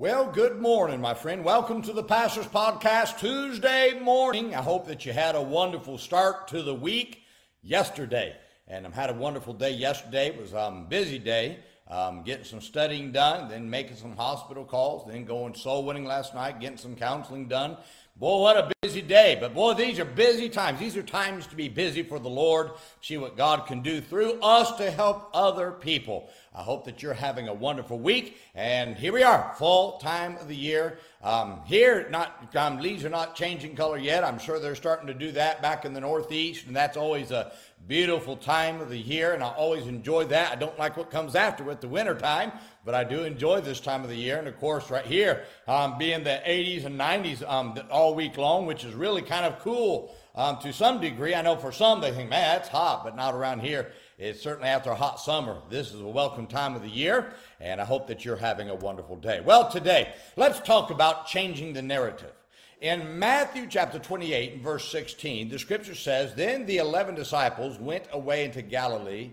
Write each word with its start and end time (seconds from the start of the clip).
Well, 0.00 0.30
good 0.30 0.60
morning, 0.60 1.00
my 1.00 1.14
friend. 1.14 1.42
Welcome 1.42 1.82
to 1.82 1.92
the 1.92 2.04
Pastor's 2.04 2.46
Podcast 2.46 3.18
Tuesday 3.18 3.98
morning. 4.00 4.54
I 4.54 4.62
hope 4.62 4.86
that 4.86 5.04
you 5.04 5.12
had 5.12 5.34
a 5.34 5.42
wonderful 5.42 5.98
start 5.98 6.46
to 6.48 6.62
the 6.62 6.72
week 6.72 7.24
yesterday. 7.62 8.36
And 8.68 8.86
I 8.86 8.90
had 8.90 9.10
a 9.10 9.14
wonderful 9.14 9.54
day 9.54 9.72
yesterday. 9.72 10.28
It 10.28 10.40
was 10.40 10.52
a 10.52 10.66
um, 10.66 10.86
busy 10.86 11.18
day, 11.18 11.58
um, 11.88 12.22
getting 12.22 12.44
some 12.44 12.60
studying 12.60 13.10
done, 13.10 13.48
then 13.48 13.68
making 13.68 13.96
some 13.96 14.16
hospital 14.16 14.64
calls, 14.64 15.04
then 15.10 15.24
going 15.24 15.56
soul 15.56 15.84
winning 15.84 16.04
last 16.04 16.32
night, 16.32 16.60
getting 16.60 16.78
some 16.78 16.94
counseling 16.94 17.48
done. 17.48 17.76
Boy, 18.18 18.40
what 18.40 18.56
a 18.56 18.72
busy 18.82 19.00
day. 19.00 19.38
But 19.40 19.54
boy, 19.54 19.74
these 19.74 20.00
are 20.00 20.04
busy 20.04 20.48
times. 20.48 20.80
These 20.80 20.96
are 20.96 21.04
times 21.04 21.46
to 21.46 21.54
be 21.54 21.68
busy 21.68 22.02
for 22.02 22.18
the 22.18 22.28
Lord, 22.28 22.72
see 23.00 23.16
what 23.16 23.36
God 23.36 23.68
can 23.68 23.80
do 23.80 24.00
through 24.00 24.40
us 24.40 24.76
to 24.78 24.90
help 24.90 25.30
other 25.32 25.70
people. 25.70 26.28
I 26.52 26.62
hope 26.62 26.84
that 26.86 27.00
you're 27.00 27.14
having 27.14 27.46
a 27.46 27.54
wonderful 27.54 27.96
week. 27.96 28.36
And 28.56 28.96
here 28.96 29.12
we 29.12 29.22
are, 29.22 29.54
fall 29.56 29.98
time 29.98 30.36
of 30.38 30.48
the 30.48 30.56
year. 30.56 30.98
Um, 31.20 31.62
here, 31.66 32.08
not 32.10 32.54
um, 32.54 32.78
leaves 32.78 33.04
are 33.04 33.08
not 33.08 33.34
changing 33.34 33.74
color 33.74 33.98
yet. 33.98 34.22
I'm 34.22 34.38
sure 34.38 34.60
they're 34.60 34.76
starting 34.76 35.08
to 35.08 35.14
do 35.14 35.32
that 35.32 35.60
back 35.60 35.84
in 35.84 35.92
the 35.92 36.00
Northeast, 36.00 36.66
and 36.68 36.76
that's 36.76 36.96
always 36.96 37.32
a 37.32 37.50
beautiful 37.88 38.36
time 38.36 38.80
of 38.80 38.88
the 38.88 38.98
year, 38.98 39.32
and 39.32 39.42
I 39.42 39.48
always 39.48 39.88
enjoy 39.88 40.26
that. 40.26 40.52
I 40.52 40.54
don't 40.54 40.78
like 40.78 40.96
what 40.96 41.10
comes 41.10 41.34
after 41.34 41.68
it, 41.72 41.80
the 41.80 41.88
winter 41.88 42.14
time, 42.14 42.52
but 42.84 42.94
I 42.94 43.02
do 43.02 43.24
enjoy 43.24 43.60
this 43.62 43.80
time 43.80 44.04
of 44.04 44.10
the 44.10 44.16
year. 44.16 44.38
And 44.38 44.46
of 44.46 44.60
course, 44.60 44.90
right 44.90 45.04
here, 45.04 45.42
um, 45.66 45.98
being 45.98 46.22
the 46.22 46.40
80s 46.46 46.84
and 46.84 46.98
90s 46.98 47.48
um, 47.48 47.76
all 47.90 48.14
week 48.14 48.36
long, 48.36 48.66
which 48.66 48.84
is 48.84 48.94
really 48.94 49.22
kind 49.22 49.44
of 49.44 49.58
cool 49.58 50.14
um, 50.38 50.56
to 50.60 50.72
some 50.72 51.00
degree. 51.00 51.34
I 51.34 51.42
know 51.42 51.56
for 51.56 51.72
some 51.72 52.00
they 52.00 52.12
think, 52.12 52.30
man, 52.30 52.56
that's 52.56 52.68
hot, 52.68 53.02
but 53.04 53.16
not 53.16 53.34
around 53.34 53.60
here. 53.60 53.90
It's 54.18 54.40
certainly 54.40 54.68
after 54.68 54.90
a 54.90 54.94
hot 54.94 55.20
summer. 55.20 55.58
This 55.68 55.92
is 55.92 56.00
a 56.00 56.06
welcome 56.06 56.46
time 56.46 56.76
of 56.76 56.82
the 56.82 56.88
year, 56.88 57.32
and 57.60 57.80
I 57.80 57.84
hope 57.84 58.06
that 58.06 58.24
you're 58.24 58.36
having 58.36 58.70
a 58.70 58.74
wonderful 58.74 59.16
day. 59.16 59.40
Well, 59.44 59.68
today, 59.68 60.14
let's 60.36 60.60
talk 60.60 60.90
about 60.90 61.26
changing 61.26 61.72
the 61.72 61.82
narrative. 61.82 62.32
In 62.80 63.18
Matthew 63.18 63.66
chapter 63.68 63.98
28 63.98 64.62
verse 64.62 64.88
16, 64.92 65.48
the 65.48 65.58
scripture 65.58 65.96
says, 65.96 66.34
Then 66.34 66.66
the 66.66 66.78
eleven 66.78 67.16
disciples 67.16 67.76
went 67.76 68.04
away 68.12 68.44
into 68.44 68.62
Galilee, 68.62 69.32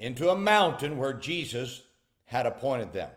into 0.00 0.30
a 0.30 0.36
mountain 0.36 0.98
where 0.98 1.12
Jesus 1.12 1.82
had 2.24 2.44
appointed 2.44 2.92
them. 2.92 3.10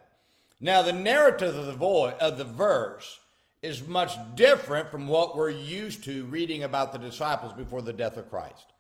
Now, 0.62 0.84
the 0.84 0.94
narrative 0.94 1.56
of 1.56 1.66
the, 1.66 1.74
vo- 1.74 2.12
of 2.12 2.38
the 2.38 2.44
verse 2.44 3.20
is 3.62 3.88
much 3.88 4.14
different 4.36 4.90
from 4.90 5.08
what 5.08 5.36
we're 5.36 5.50
used 5.50 6.04
to 6.04 6.26
reading 6.26 6.64
about 6.64 6.94
the 6.94 7.00
disciples 7.00 7.54
before 7.54 7.82
the 7.82 7.94
death 7.94 8.18
of 8.18 8.30
Christ. 8.30 8.74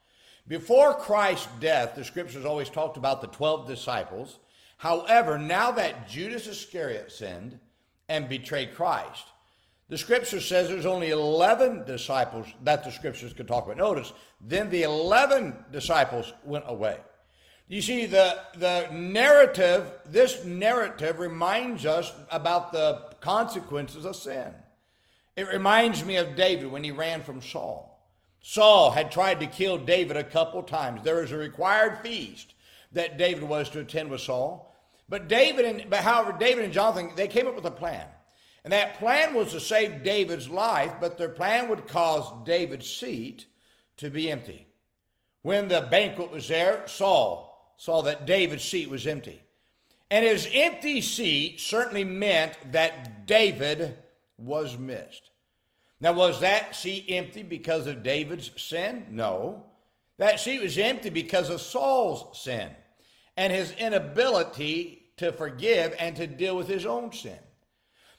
Before 0.48 0.94
Christ's 0.94 1.48
death, 1.60 1.96
the 1.96 2.04
scriptures 2.04 2.46
always 2.46 2.70
talked 2.70 2.96
about 2.96 3.22
the 3.22 3.28
12 3.28 3.68
disciples. 3.68 4.40
However, 4.78 5.38
now 5.38 5.72
that 5.72 6.08
Judas 6.08 6.48
Iscariot 6.48 7.12
sinned 7.12 7.60
and 8.08 8.30
betrayed 8.30 8.76
Christ, 8.76 9.26
the 9.90 9.98
scripture 9.98 10.40
says 10.40 10.68
there's 10.68 10.86
only 10.86 11.10
11 11.10 11.86
disciples 11.86 12.48
that 12.64 12.84
the 12.84 12.92
scriptures 12.92 13.34
could 13.34 13.48
talk 13.48 13.66
about. 13.66 13.78
Notice, 13.78 14.14
then 14.40 14.70
the 14.70 14.84
11 14.84 15.66
disciples 15.72 16.34
went 16.44 16.66
away. 16.68 16.98
You 17.70 17.82
see, 17.82 18.06
the, 18.06 18.40
the 18.58 18.90
narrative, 18.94 19.92
this 20.06 20.46
narrative 20.46 21.20
reminds 21.20 21.86
us 21.86 22.14
about 22.32 22.72
the 22.72 23.16
consequences 23.20 24.06
of 24.06 24.16
sin. 24.16 24.54
It 25.38 25.48
reminds 25.48 26.04
me 26.04 26.18
of 26.18 26.36
David 26.36 26.72
when 26.72 26.84
he 26.84 26.90
ran 26.90 27.22
from 27.22 27.44
Saul. 27.44 28.04
Saul 28.42 28.90
had 28.90 29.12
tried 29.12 29.40
to 29.40 29.46
kill 29.46 29.78
David 29.78 30.18
a 30.18 30.24
couple 30.24 30.64
times. 30.64 31.04
There 31.04 31.22
was 31.22 31.32
a 31.32 31.38
required 31.38 32.00
feast 32.00 32.56
that 32.94 33.20
David 33.20 33.44
was 33.44 33.70
to 33.70 33.82
attend 33.82 34.10
with 34.10 34.22
Saul. 34.22 34.76
But 35.08 35.28
David 35.28 35.66
and 35.66 35.90
but 35.90 36.00
however, 36.00 36.36
David 36.38 36.66
and 36.66 36.74
Jonathan, 36.74 37.12
they 37.16 37.28
came 37.28 37.46
up 37.46 37.56
with 37.56 37.66
a 37.66 37.72
plan. 37.72 38.08
And 38.64 38.74
that 38.74 38.98
plan 38.98 39.36
was 39.36 39.52
to 39.52 39.60
save 39.60 40.04
David's 40.04 40.50
life, 40.50 40.94
but 41.00 41.18
their 41.18 41.30
plan 41.30 41.70
would 41.70 41.88
cause 41.88 42.46
David's 42.46 42.90
seat 42.90 43.46
to 43.98 44.10
be 44.10 44.32
empty. 44.32 44.68
When 45.44 45.68
the 45.68 45.88
banquet 45.90 46.32
was 46.32 46.48
there, 46.48 46.82
Saul 46.88 47.76
saw 47.78 48.02
that 48.02 48.26
David's 48.26 48.64
seat 48.64 48.90
was 48.90 49.06
empty. 49.06 49.42
And 50.10 50.26
his 50.26 50.50
empty 50.52 51.00
seat 51.02 51.60
certainly 51.60 52.04
meant 52.04 52.58
that 52.72 53.28
David 53.28 53.98
was 54.38 54.78
missed. 54.78 55.32
Now, 56.00 56.14
was 56.14 56.42
that 56.42 56.76
seat 56.76 57.06
empty 57.10 57.44
because 57.44 57.88
of 57.88 58.04
David's 58.04 58.52
sin? 58.62 59.06
No. 59.10 59.66
That 60.18 60.40
seat 60.40 60.62
was 60.62 60.78
empty 60.78 61.10
because 61.10 61.50
of 61.50 61.62
Saul's 61.62 62.40
sin 62.40 62.70
and 63.36 63.54
his 63.54 63.72
inability 63.74 65.12
to 65.18 65.32
forgive 65.32 65.96
and 66.00 66.16
to 66.16 66.28
deal 66.28 66.56
with 66.56 66.68
his 66.68 66.86
own 66.86 67.12
sin. 67.12 67.40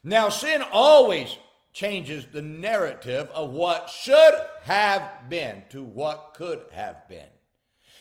Now, 0.03 0.29
sin 0.29 0.63
always 0.73 1.37
changes 1.73 2.27
the 2.27 2.43
narrative 2.43 3.29
of 3.33 3.51
what 3.51 3.91
should 3.91 4.35
have 4.63 5.29
been 5.29 5.63
to 5.71 5.83
what 5.83 6.35
could 6.35 6.63
have 6.73 7.09
been. 7.09 7.29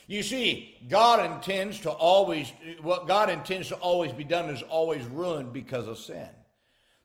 You 0.08 0.24
see, 0.24 0.78
God 0.88 1.24
intends 1.34 1.82
to 1.82 1.92
always, 1.92 2.52
what 2.82 3.08
God 3.08 3.30
intends 3.30 3.68
to 3.68 3.76
always 3.76 4.12
be 4.14 4.24
done 4.24 4.50
is 4.50 4.64
always 4.64 5.06
ruined 5.06 5.52
because 5.54 5.88
of 5.88 5.98
sin. 5.98 6.30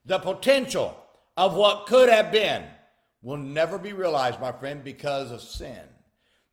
The 0.07 0.19
potential 0.19 0.97
of 1.37 1.55
what 1.55 1.87
could 1.87 2.09
have 2.09 2.31
been 2.31 2.65
will 3.23 3.37
never 3.37 3.79
be 3.79 3.93
realized, 3.93 4.41
my 4.41 4.53
friend, 4.53 4.83
because 4.83 5.31
of 5.31 5.41
sin. 5.41 5.81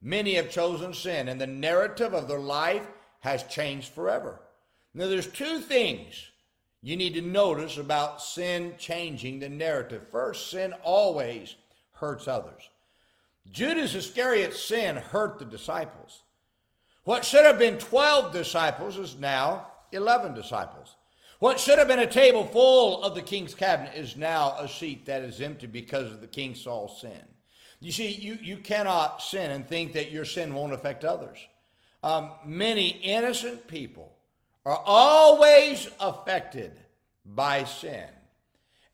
Many 0.01 0.35
have 0.35 0.49
chosen 0.49 0.93
sin, 0.93 1.27
and 1.27 1.41
the 1.41 1.47
narrative 1.47 2.13
of 2.13 2.27
their 2.27 2.39
life 2.39 2.87
has 3.21 3.43
changed 3.43 3.89
forever. 3.89 4.39
Now, 4.93 5.07
there's 5.07 5.27
two 5.27 5.59
things 5.59 6.29
you 6.81 6.95
need 6.95 7.13
to 7.15 7.21
notice 7.21 7.77
about 7.77 8.21
sin 8.21 8.75
changing 8.77 9.39
the 9.39 9.49
narrative. 9.49 10.07
First, 10.09 10.49
sin 10.49 10.73
always 10.83 11.55
hurts 11.91 12.27
others. 12.27 12.69
Judas 13.51 13.95
Iscariot's 13.95 14.61
sin 14.61 14.95
hurt 14.95 15.39
the 15.39 15.45
disciples. 15.45 16.23
What 17.03 17.25
should 17.25 17.45
have 17.45 17.59
been 17.59 17.77
12 17.77 18.31
disciples 18.31 18.97
is 18.97 19.17
now 19.17 19.67
11 19.91 20.33
disciples. 20.33 20.95
What 21.39 21.57
should 21.57 21.79
have 21.79 21.87
been 21.87 21.99
a 21.99 22.07
table 22.07 22.45
full 22.45 23.01
of 23.01 23.15
the 23.15 23.21
king's 23.21 23.55
cabinet 23.55 23.95
is 23.95 24.17
now 24.17 24.57
a 24.59 24.67
seat 24.67 25.05
that 25.05 25.23
is 25.23 25.39
empty 25.39 25.67
because 25.67 26.11
of 26.11 26.19
the 26.19 26.27
king 26.27 26.53
Saul's 26.53 26.99
sin. 26.99 27.23
You 27.79 27.93
see, 27.93 28.09
you, 28.09 28.37
you 28.41 28.57
cannot 28.57 29.21
sin 29.21 29.51
and 29.51 29.65
think 29.65 29.93
that 29.93 30.11
your 30.11 30.25
sin 30.25 30.53
won't 30.53 30.73
affect 30.73 31.05
others. 31.05 31.37
Um, 32.03 32.31
many 32.45 32.89
innocent 32.89 33.67
people 33.67 34.11
are 34.65 34.81
always 34.85 35.89
affected 36.01 36.77
by 37.25 37.63
sin 37.63 38.09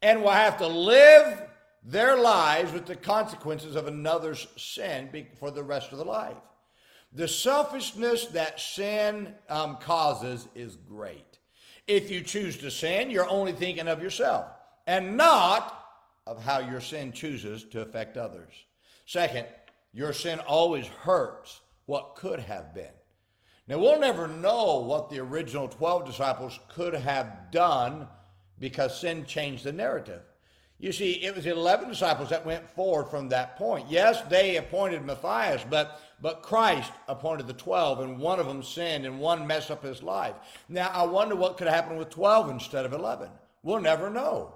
and 0.03 0.22
will 0.22 0.29
have 0.29 0.59
to 0.59 0.67
live 0.67 1.41
their 1.84 2.16
lives 2.16 2.72
with 2.72 2.85
the 2.85 2.95
consequences 2.95 3.75
of 3.75 3.88
another's 3.88 4.45
sin 4.55 5.09
for 5.39 5.50
the 5.50 5.63
rest 5.63 5.91
of 5.91 5.97
their 5.97 6.05
life. 6.05 6.38
The 7.11 7.28
selfishness 7.28 8.28
that 8.28 8.59
sin 8.59 9.34
um, 9.50 9.78
causes 9.78 10.47
is 10.53 10.75
great. 10.75 11.34
If 11.88 12.09
you 12.09 12.22
choose 12.22 12.57
to 12.57 12.72
sin, 12.72 13.12
you're 13.12 13.29
only 13.29 13.51
thinking 13.51 13.88
of 13.88 14.01
yourself 14.01 14.47
and 14.88 15.18
not 15.18 15.84
of 16.25 16.44
how 16.44 16.59
your 16.59 16.81
sin 16.81 17.12
chooses 17.12 17.63
to 17.66 17.81
affect 17.81 18.18
others. 18.18 18.53
Second, 19.06 19.46
your 19.94 20.13
sin 20.13 20.40
always 20.40 20.88
hurts 20.88 21.62
what 21.85 22.16
could 22.16 22.40
have 22.40 22.73
been. 22.73 22.94
Now, 23.68 23.79
we'll 23.79 24.00
never 24.00 24.28
know 24.28 24.79
what 24.79 25.09
the 25.09 25.19
original 25.19 25.68
12 25.68 26.06
disciples 26.06 26.59
could 26.69 26.94
have 26.94 27.51
done 27.51 28.07
because 28.59 29.00
sin 29.00 29.25
changed 29.25 29.63
the 29.63 29.72
narrative. 29.72 30.22
You 30.77 30.91
see, 30.91 31.13
it 31.23 31.33
was 31.33 31.45
the 31.45 31.51
11 31.51 31.87
disciples 31.87 32.29
that 32.29 32.45
went 32.45 32.69
forward 32.69 33.05
from 33.05 33.29
that 33.29 33.55
point. 33.57 33.89
Yes, 33.89 34.21
they 34.23 34.57
appointed 34.57 35.05
Matthias, 35.05 35.65
but, 35.69 36.01
but 36.21 36.41
Christ 36.41 36.91
appointed 37.07 37.47
the 37.47 37.53
12, 37.53 38.01
and 38.01 38.19
one 38.19 38.39
of 38.39 38.45
them 38.47 38.61
sinned 38.61 39.05
and 39.05 39.19
one 39.19 39.47
messed 39.47 39.71
up 39.71 39.83
his 39.83 40.03
life. 40.03 40.35
Now, 40.67 40.89
I 40.93 41.05
wonder 41.05 41.35
what 41.35 41.57
could 41.57 41.67
happen 41.67 41.97
with 41.97 42.09
12 42.09 42.49
instead 42.49 42.85
of 42.85 42.91
11. 42.91 43.29
We'll 43.63 43.79
never 43.79 44.09
know 44.09 44.55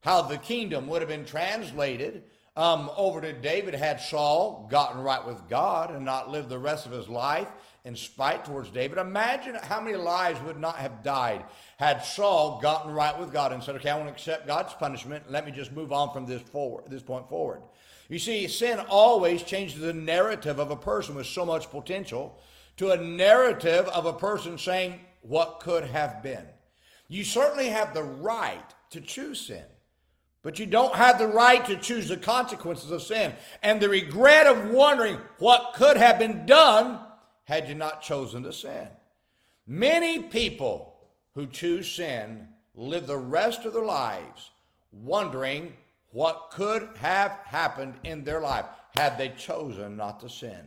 how 0.00 0.22
the 0.22 0.38
kingdom 0.38 0.88
would 0.88 1.02
have 1.02 1.08
been 1.08 1.24
translated 1.24 2.24
um, 2.56 2.90
over 2.96 3.20
to 3.20 3.32
David 3.32 3.74
had 3.74 4.00
Saul 4.00 4.66
gotten 4.70 5.00
right 5.00 5.24
with 5.24 5.48
God 5.48 5.94
and 5.94 6.04
not 6.04 6.30
lived 6.30 6.48
the 6.48 6.58
rest 6.58 6.84
of 6.84 6.92
his 6.92 7.08
life 7.08 7.48
in 7.84 7.96
spite 7.96 8.44
towards 8.44 8.70
David. 8.70 8.98
Imagine 8.98 9.54
how 9.54 9.80
many 9.80 9.96
lives 9.96 10.40
would 10.42 10.58
not 10.58 10.76
have 10.76 11.02
died 11.02 11.44
had 11.78 12.04
Saul 12.04 12.60
gotten 12.60 12.92
right 12.92 13.18
with 13.18 13.32
God 13.32 13.52
and 13.52 13.62
said, 13.62 13.76
"Okay, 13.76 13.90
I 13.90 13.96
want 13.96 14.08
to 14.08 14.12
accept 14.12 14.46
God's 14.46 14.74
punishment. 14.74 15.30
Let 15.30 15.46
me 15.46 15.52
just 15.52 15.72
move 15.72 15.92
on 15.92 16.12
from 16.12 16.26
this 16.26 16.42
forward, 16.42 16.84
this 16.88 17.02
point 17.02 17.28
forward." 17.28 17.62
You 18.08 18.18
see, 18.18 18.48
sin 18.48 18.80
always 18.88 19.42
changes 19.42 19.80
the 19.80 19.92
narrative 19.92 20.58
of 20.58 20.70
a 20.70 20.76
person 20.76 21.14
with 21.14 21.26
so 21.26 21.46
much 21.46 21.70
potential 21.70 22.38
to 22.76 22.90
a 22.90 22.96
narrative 22.96 23.86
of 23.88 24.06
a 24.06 24.12
person 24.12 24.58
saying 24.58 25.00
what 25.22 25.60
could 25.60 25.84
have 25.84 26.22
been. 26.22 26.48
You 27.08 27.24
certainly 27.24 27.68
have 27.68 27.94
the 27.94 28.02
right 28.02 28.74
to 28.90 29.00
choose 29.00 29.46
sin. 29.46 29.64
But 30.42 30.58
you 30.58 30.64
don't 30.64 30.94
have 30.94 31.18
the 31.18 31.26
right 31.26 31.64
to 31.66 31.76
choose 31.76 32.08
the 32.08 32.16
consequences 32.16 32.90
of 32.90 33.02
sin 33.02 33.34
and 33.62 33.80
the 33.80 33.90
regret 33.90 34.46
of 34.46 34.70
wondering 34.70 35.18
what 35.38 35.74
could 35.74 35.98
have 35.98 36.18
been 36.18 36.46
done 36.46 36.98
had 37.50 37.68
you 37.68 37.74
not 37.74 38.00
chosen 38.00 38.44
to 38.44 38.52
sin. 38.52 38.86
Many 39.66 40.20
people 40.20 40.94
who 41.34 41.46
choose 41.46 41.90
sin 41.90 42.46
live 42.76 43.08
the 43.08 43.16
rest 43.16 43.64
of 43.64 43.72
their 43.72 43.84
lives 43.84 44.50
wondering 44.92 45.72
what 46.12 46.50
could 46.52 46.88
have 46.98 47.32
happened 47.44 47.94
in 48.04 48.22
their 48.22 48.40
life 48.40 48.66
had 48.96 49.18
they 49.18 49.30
chosen 49.30 49.96
not 49.96 50.20
to 50.20 50.28
sin. 50.28 50.60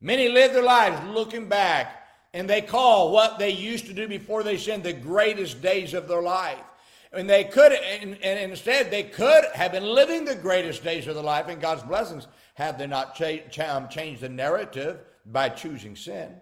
Many 0.00 0.30
live 0.30 0.54
their 0.54 0.62
lives 0.62 1.06
looking 1.06 1.50
back 1.50 2.08
and 2.32 2.48
they 2.48 2.62
call 2.62 3.12
what 3.12 3.38
they 3.38 3.50
used 3.50 3.84
to 3.84 3.92
do 3.92 4.08
before 4.08 4.42
they 4.42 4.56
sinned 4.56 4.84
the 4.84 4.94
greatest 4.94 5.60
days 5.60 5.92
of 5.92 6.08
their 6.08 6.22
life. 6.22 6.64
And 7.12 7.28
they 7.28 7.44
could, 7.44 7.72
and, 7.72 8.18
and 8.22 8.50
instead, 8.50 8.90
they 8.90 9.04
could 9.04 9.44
have 9.54 9.72
been 9.72 9.84
living 9.84 10.24
the 10.24 10.34
greatest 10.34 10.82
days 10.82 11.06
of 11.06 11.14
their 11.14 11.24
life 11.24 11.48
in 11.48 11.58
God's 11.58 11.82
blessings 11.82 12.26
had 12.54 12.78
they 12.78 12.86
not 12.86 13.14
cha- 13.14 13.48
cha- 13.50 13.76
um, 13.76 13.88
changed 13.88 14.22
the 14.22 14.28
narrative 14.28 15.00
by 15.24 15.48
choosing 15.48 15.96
sin. 15.96 16.34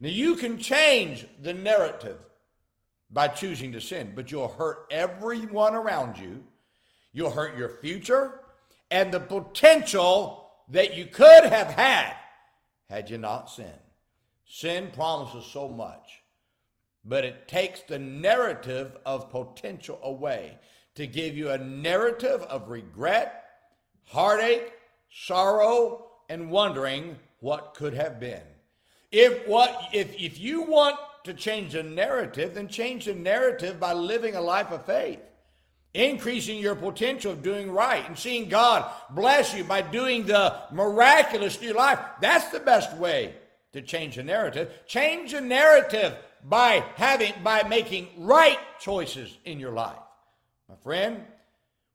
Now, 0.00 0.08
you 0.08 0.36
can 0.36 0.58
change 0.58 1.26
the 1.42 1.54
narrative 1.54 2.18
by 3.10 3.28
choosing 3.28 3.72
to 3.72 3.80
sin, 3.80 4.12
but 4.14 4.30
you'll 4.30 4.48
hurt 4.48 4.86
everyone 4.90 5.74
around 5.74 6.18
you. 6.18 6.44
You'll 7.12 7.30
hurt 7.30 7.56
your 7.56 7.70
future 7.80 8.40
and 8.90 9.12
the 9.12 9.20
potential 9.20 10.50
that 10.68 10.96
you 10.96 11.06
could 11.06 11.44
have 11.44 11.70
had 11.70 12.14
had 12.88 13.10
you 13.10 13.18
not 13.18 13.50
sinned. 13.50 13.72
Sin 14.46 14.90
promises 14.92 15.44
so 15.50 15.68
much, 15.68 16.22
but 17.08 17.24
it 17.24 17.48
takes 17.48 17.80
the 17.80 17.98
narrative 17.98 18.96
of 19.06 19.30
potential 19.30 19.98
away 20.02 20.58
to 20.94 21.06
give 21.06 21.36
you 21.36 21.50
a 21.50 21.58
narrative 21.58 22.42
of 22.42 22.68
regret, 22.68 23.44
heartache, 24.04 24.72
sorrow, 25.10 26.06
and 26.28 26.50
wondering 26.50 27.16
what 27.40 27.74
could 27.74 27.94
have 27.94 28.20
been. 28.20 28.42
If 29.10 29.48
what 29.48 29.88
if 29.92 30.14
if 30.20 30.38
you 30.38 30.62
want 30.62 30.96
to 31.24 31.32
change 31.32 31.72
the 31.72 31.82
narrative, 31.82 32.54
then 32.54 32.68
change 32.68 33.06
the 33.06 33.14
narrative 33.14 33.80
by 33.80 33.94
living 33.94 34.34
a 34.34 34.40
life 34.40 34.70
of 34.70 34.84
faith. 34.84 35.20
Increasing 35.94 36.58
your 36.58 36.74
potential 36.74 37.32
of 37.32 37.42
doing 37.42 37.70
right 37.70 38.06
and 38.06 38.18
seeing 38.18 38.50
God 38.50 38.84
bless 39.10 39.54
you 39.54 39.64
by 39.64 39.80
doing 39.80 40.26
the 40.26 40.54
miraculous 40.70 41.60
your 41.62 41.74
life. 41.74 41.98
That's 42.20 42.48
the 42.48 42.60
best 42.60 42.94
way 42.98 43.34
to 43.72 43.80
change 43.80 44.16
the 44.16 44.22
narrative. 44.22 44.70
Change 44.86 45.32
the 45.32 45.40
narrative 45.40 46.14
by 46.44 46.84
having 46.96 47.32
by 47.42 47.62
making 47.64 48.08
right 48.18 48.58
choices 48.80 49.36
in 49.44 49.58
your 49.58 49.72
life. 49.72 49.98
My 50.68 50.76
friend, 50.76 51.24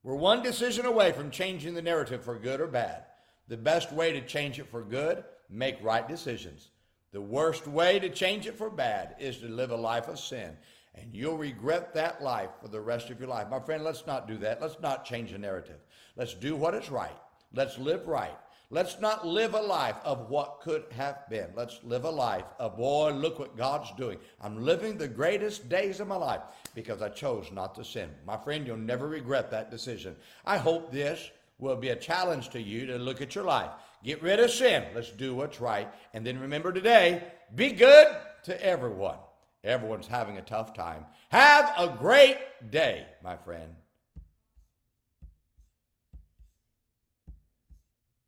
we're 0.04 0.16
one 0.16 0.44
decision 0.44 0.86
away 0.86 1.12
from 1.12 1.32
changing 1.32 1.74
the 1.74 1.82
narrative 1.82 2.24
for 2.24 2.38
good 2.38 2.60
or 2.60 2.68
bad. 2.68 3.06
The 3.48 3.58
best 3.58 3.92
way 3.92 4.12
to 4.14 4.22
change 4.22 4.60
it 4.60 4.70
for 4.70 4.84
good, 4.84 5.24
make 5.50 5.84
right 5.84 6.08
decisions. 6.08 6.70
The 7.12 7.22
worst 7.22 7.68
way 7.68 8.00
to 8.00 8.10
change 8.10 8.48
it 8.48 8.58
for 8.58 8.70
bad 8.70 9.16
is 9.20 9.38
to 9.38 9.48
live 9.48 9.72
a 9.72 9.76
life 9.76 10.08
of 10.08 10.20
sin. 10.20 10.58
And 10.96 11.14
you'll 11.14 11.38
regret 11.38 11.94
that 11.94 12.22
life 12.22 12.50
for 12.62 12.68
the 12.68 12.82
rest 12.82 13.10
of 13.10 13.20
your 13.20 13.30
life. 13.30 13.50
My 13.50 13.60
friend, 13.60 13.84
let's 13.84 14.06
not 14.06 14.28
do 14.28 14.38
that. 14.40 14.62
Let's 14.62 14.80
not 14.80 15.06
change 15.06 15.32
the 15.32 15.38
narrative. 15.38 15.80
Let's 16.16 16.34
do 16.34 16.56
what 16.56 16.76
is 16.76 16.90
right. 16.90 17.18
Let's 17.54 17.78
live 17.78 18.08
right. 18.08 18.38
Let's 18.70 19.00
not 19.00 19.28
live 19.28 19.54
a 19.54 19.62
life 19.62 19.98
of 20.04 20.30
what 20.30 20.62
could 20.62 20.86
have 20.92 21.30
been. 21.30 21.50
Let's 21.56 21.80
live 21.84 22.06
a 22.06 22.10
life 22.10 22.46
of, 22.58 22.78
boy, 22.78 23.12
look 23.12 23.38
what 23.38 23.56
God's 23.56 23.92
doing. 23.98 24.18
I'm 24.42 24.64
living 24.64 24.98
the 24.98 25.08
greatest 25.08 25.70
days 25.70 26.00
of 26.00 26.08
my 26.08 26.16
life 26.16 26.42
because 26.74 27.02
I 27.02 27.10
chose 27.10 27.52
not 27.52 27.76
to 27.76 27.86
sin. 27.86 28.10
My 28.26 28.38
friend, 28.38 28.66
you'll 28.66 28.78
never 28.78 29.08
regret 29.08 29.52
that 29.52 29.70
decision. 29.70 30.16
I 30.46 30.58
hope 30.58 30.92
this 30.92 31.30
will 31.60 31.76
be 31.76 31.90
a 31.90 31.96
challenge 31.96 32.50
to 32.50 32.62
you 32.62 32.88
to 32.88 32.98
look 32.98 33.22
at 33.22 33.36
your 33.36 33.44
life. 33.44 33.70
Get 34.04 34.22
rid 34.22 34.40
of 34.40 34.50
sin. 34.50 34.84
Let's 34.96 35.12
do 35.12 35.36
what's 35.36 35.62
right. 35.62 35.88
And 36.14 36.26
then 36.26 36.40
remember 36.40 36.74
today, 36.74 37.24
be 37.56 37.72
good 37.72 38.08
to 38.46 38.66
everyone. 38.66 39.18
Everyone's 39.64 40.08
having 40.08 40.38
a 40.38 40.42
tough 40.42 40.74
time. 40.74 41.06
Have 41.30 41.72
a 41.78 41.96
great 41.98 42.38
day, 42.70 43.06
my 43.24 43.38
friend. 43.38 43.74